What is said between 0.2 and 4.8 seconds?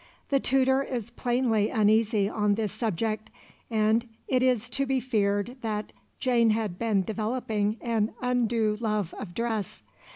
The tutor is plainly uneasy on this subject, and it is